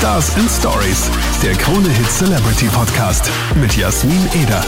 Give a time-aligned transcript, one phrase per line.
[0.00, 1.10] Stars and Stories,
[1.42, 4.64] der Krone Hit Celebrity Podcast mit Jasmin Eder.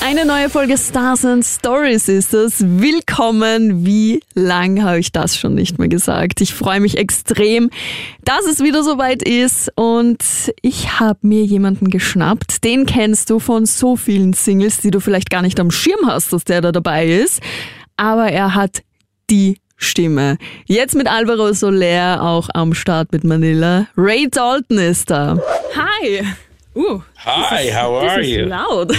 [0.00, 2.56] Eine neue Folge Stars and Stories ist es.
[2.58, 3.86] Willkommen.
[3.86, 6.40] Wie lang habe ich das schon nicht mehr gesagt?
[6.40, 7.70] Ich freue mich extrem,
[8.24, 10.24] dass es wieder soweit ist und
[10.60, 12.64] ich habe mir jemanden geschnappt.
[12.64, 16.32] Den kennst du von so vielen Singles, die du vielleicht gar nicht am Schirm hast,
[16.32, 17.40] dass der da dabei ist.
[17.96, 18.82] Aber er hat
[19.30, 20.38] die Stimme.
[20.66, 23.86] Jetzt mit Alvaro Soler auch am Start mit Manila.
[23.96, 25.38] Ray Dalton ist da.
[25.74, 26.22] Hi.
[26.74, 28.46] Uh, Hi, is, how are you?
[28.46, 28.92] Loud.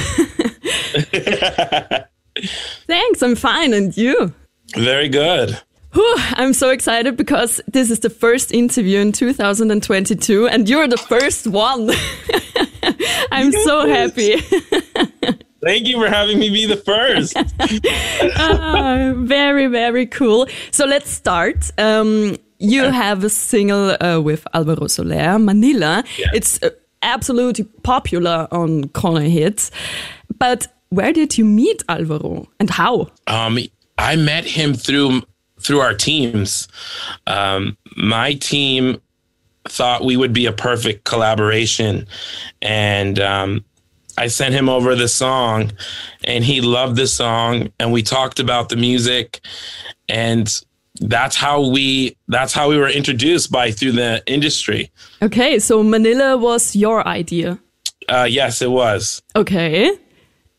[2.88, 4.32] Thanks, I'm fine, and you?
[4.76, 5.58] Very good.
[5.94, 10.98] Whew, I'm so excited because this is the first interview in 2022, and you're the
[10.98, 11.90] first one.
[13.32, 13.64] I'm yes.
[13.64, 14.36] so happy.
[15.66, 17.36] Thank you for having me be the first.
[18.38, 20.48] uh, very, very cool.
[20.70, 21.72] So let's start.
[21.80, 26.04] Um, you have a single uh, with Alvaro Soler, Manila.
[26.20, 26.28] Yeah.
[26.36, 26.70] It's uh,
[27.02, 29.72] absolutely popular on Krone Hits.
[30.38, 33.10] But where did you meet Alvaro and how?
[33.26, 33.58] Um,
[33.98, 35.24] I met him through
[35.60, 36.68] through our teams.
[37.26, 39.02] Um, my team
[39.68, 42.08] thought we would be a perfect collaboration,
[42.62, 43.66] and um,
[44.18, 45.72] I sent him over the song
[46.24, 49.42] and he loved the song and we talked about the music
[50.08, 50.62] and
[51.02, 54.92] that's how we that's how we were introduced by through the industry.
[55.22, 57.60] Okay, so Manila was your idea.
[58.08, 59.22] Uh, yes, it was.
[59.36, 59.92] Okay.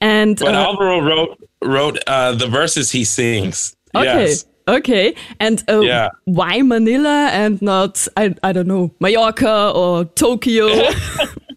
[0.00, 3.74] And but uh, Alvaro wrote wrote uh, the verses he sings.
[3.94, 4.26] Okay.
[4.26, 4.44] Yes.
[4.68, 5.14] Okay.
[5.40, 6.10] And uh, yeah.
[6.24, 10.68] why Manila and not I I don't know, Mallorca or Tokyo?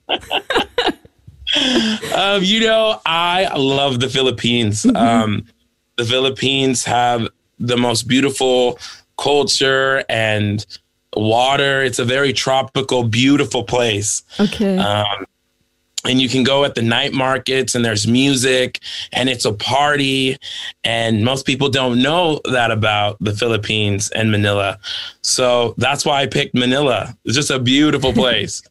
[2.15, 4.83] um, you know, I love the Philippines.
[4.83, 4.95] Mm-hmm.
[4.95, 5.45] Um,
[5.97, 7.27] the Philippines have
[7.59, 8.79] the most beautiful
[9.17, 10.65] culture and
[11.15, 11.81] water.
[11.83, 14.23] It's a very tropical, beautiful place.
[14.39, 14.77] Okay.
[14.77, 15.25] Um,
[16.05, 18.79] and you can go at the night markets and there's music
[19.11, 20.37] and it's a party
[20.83, 24.79] and most people don't know that about the philippines and manila
[25.21, 28.63] so that's why i picked manila it's just a beautiful place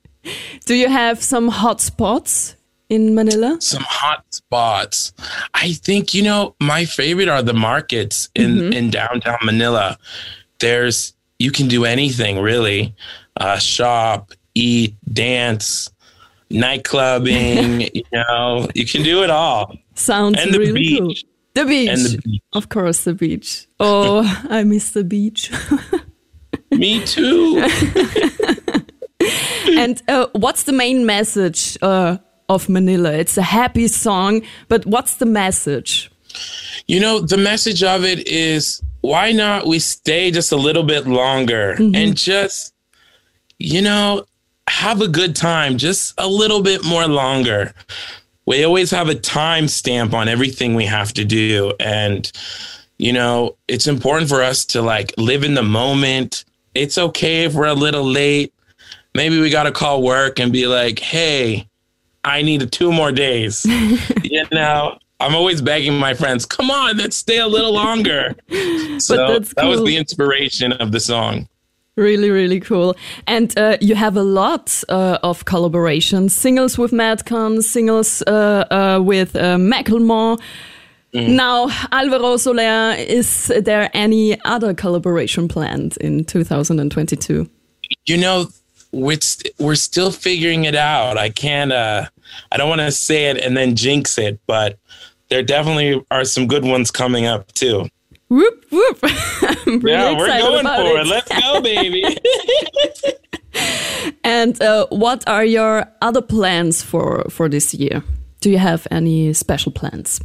[0.65, 2.57] do you have some hot spots
[2.89, 3.59] in Manila?
[3.61, 5.13] Some hot spots.
[5.55, 8.73] I think you know my favorite are the markets in mm-hmm.
[8.73, 9.99] in downtown Manila.
[10.59, 12.95] There's you can do anything really,
[13.37, 15.91] uh, shop, eat, dance,
[16.51, 17.91] nightclubbing.
[17.95, 19.77] you know, you can do it all.
[19.95, 20.99] Sounds and the really beach.
[20.99, 21.15] cool.
[21.55, 21.89] The beach.
[21.91, 22.43] And the beach.
[22.53, 23.67] Of course, the beach.
[23.81, 25.51] Oh, I miss the beach.
[26.71, 27.67] Me too.
[29.77, 33.13] and uh, what's the main message uh, of Manila.
[33.13, 36.11] It's a happy song, but what's the message?
[36.87, 41.07] You know, the message of it is why not we stay just a little bit
[41.07, 41.95] longer mm-hmm.
[41.95, 42.75] and just,
[43.59, 44.25] you know,
[44.69, 47.75] have a good time just a little bit more longer.
[48.47, 51.75] We always have a time stamp on everything we have to do.
[51.81, 52.31] And,
[52.99, 56.45] you know, it's important for us to like live in the moment.
[56.75, 58.55] It's okay if we're a little late.
[59.15, 61.69] Maybe we got to call work and be like, hey,
[62.25, 63.65] I need two more days.
[64.23, 68.35] you know, I'm always begging my friends, come on, let's stay a little longer.
[68.99, 69.71] so that cool.
[69.71, 71.49] was the inspiration of the song.
[71.97, 72.95] Really, really cool.
[73.27, 79.01] And uh, you have a lot uh, of collaborations singles with Madcon, singles uh, uh
[79.03, 80.39] with uh, Macklemore.
[81.13, 81.31] Mm.
[81.31, 87.49] Now, Alvaro Soler, is there any other collaboration planned in 2022?
[88.07, 88.47] You know,
[88.93, 91.19] we're, st- we're still figuring it out.
[91.19, 92.07] I can't, uh,
[92.51, 94.79] I don't want to say it and then jinx it, but
[95.29, 97.89] there definitely are some good ones coming up too.
[98.29, 98.99] Whoop, whoop.
[99.03, 101.01] yeah, we're going for it.
[101.01, 101.07] it.
[101.07, 102.05] Let's go, baby.
[104.25, 108.03] and uh, what are your other plans for, for this year?
[108.41, 110.21] Do you have any special plans?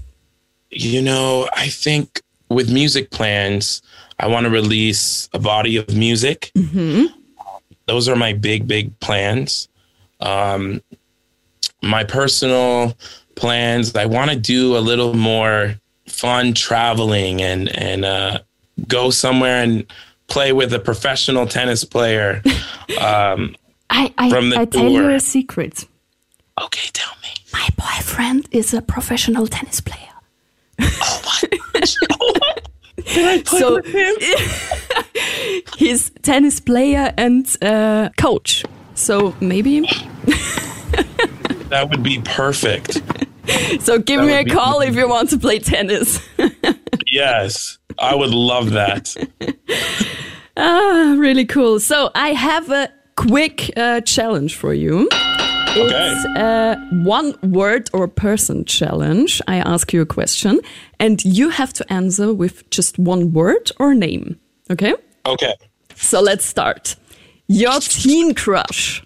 [0.69, 3.81] You know, I think with music plans,
[4.19, 6.51] I want to release a body of music.
[6.55, 7.19] Mm-hmm
[7.85, 9.67] those are my big, big plans.
[10.19, 10.81] Um,
[11.81, 12.95] my personal
[13.35, 15.75] plans, I want to do a little more
[16.07, 18.39] fun traveling and and uh,
[18.87, 19.85] go somewhere and
[20.27, 22.41] play with a professional tennis player.
[22.99, 23.55] Um,
[23.89, 25.85] I I, from the I tell you a secret.
[26.61, 27.29] Okay, tell me.
[27.53, 30.13] My boyfriend is a professional tennis player.
[30.81, 31.95] Oh my gosh.
[33.05, 34.15] Can I play so, with him?
[35.77, 38.63] He's tennis player and uh, coach.
[38.95, 39.81] So maybe
[41.69, 43.01] that would be perfect.
[43.81, 46.19] So give that me a call if you want to play tennis.
[47.11, 49.15] yes, I would love that.
[50.57, 51.79] ah, really cool.
[51.79, 55.09] So I have a quick uh, challenge for you.
[55.75, 59.41] It's a one word or person challenge.
[59.47, 60.59] I ask you a question
[60.99, 64.39] and you have to answer with just one word or name.
[64.69, 64.93] Okay?
[65.25, 65.55] Okay.
[65.95, 66.95] So let's start.
[67.47, 69.03] Your teen crush.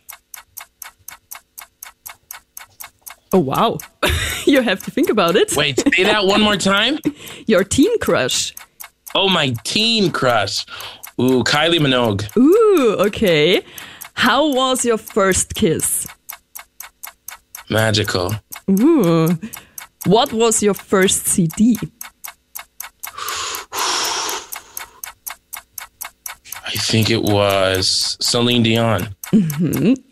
[3.34, 3.78] Oh, wow.
[4.46, 5.56] you have to think about it.
[5.56, 6.98] Wait, say that one more time.
[7.48, 8.54] Your teen crush.
[9.14, 10.66] Oh, my teen crush.
[11.20, 12.26] Ooh, Kylie Minogue.
[12.38, 13.62] Ooh, okay.
[14.14, 16.08] How was your first kiss?
[17.70, 18.34] Magical.
[18.70, 19.38] Ooh.
[20.06, 21.78] What was your first CD?
[26.78, 29.16] I think it was Celine Dion.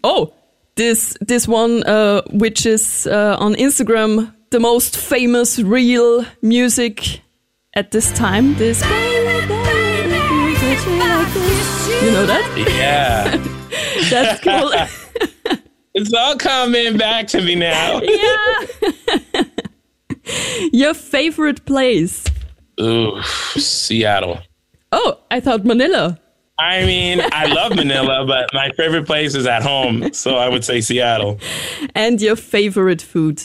[0.03, 0.33] Oh,
[0.73, 7.21] this this one uh, which is uh, on Instagram the most famous reel music
[7.75, 8.55] at this time.
[8.55, 8.81] This
[12.01, 12.45] you know that?
[12.57, 13.37] Yeah.
[14.09, 14.71] That's cool.
[15.93, 18.01] it's all coming back to me now.
[18.01, 19.43] yeah.
[20.73, 22.25] Your favorite place?
[22.81, 24.39] Ooh, Seattle.
[24.91, 26.19] Oh, I thought Manila.
[26.57, 30.13] I mean, I love Manila, but my favorite place is at home.
[30.13, 31.39] So I would say Seattle.
[31.93, 33.43] And your favorite food?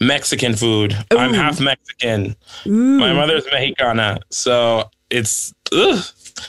[0.00, 0.96] Mexican food.
[1.10, 2.36] I'm half Mexican.
[2.64, 4.20] My mother's Mexicana.
[4.30, 6.04] So it's ugh,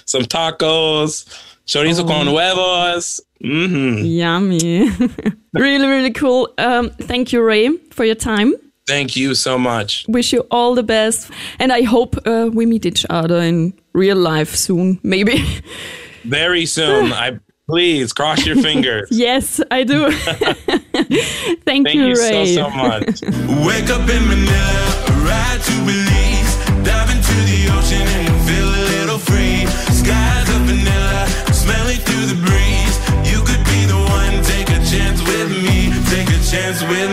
[0.05, 1.25] some tacos,
[1.65, 3.21] chorizo con huevos.
[3.41, 4.89] hmm Yummy.
[5.53, 6.53] really, really cool.
[6.57, 8.53] Um, thank you, Ray, for your time.
[8.85, 10.05] Thank you so much.
[10.07, 11.31] Wish you all the best.
[11.59, 15.43] And I hope uh, we meet each other in real life soon, maybe.
[16.23, 17.11] Very soon.
[17.13, 17.39] I
[17.69, 19.07] please cross your fingers.
[19.11, 20.11] yes, I do.
[20.11, 22.55] thank, Thank you, you so Ray.
[22.55, 23.21] so much.
[23.67, 24.83] Wake up in Manila,
[25.23, 26.53] ride to Belize,
[26.83, 29.65] dive into the ocean and feel a little free.
[29.95, 32.95] Skies of vanilla, smelling through the breeze.
[33.31, 37.12] You could be the one, take a chance with me, take a chance with me.